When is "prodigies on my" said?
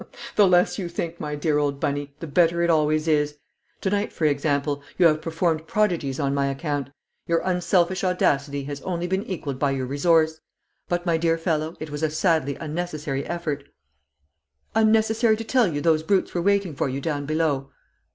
5.67-6.47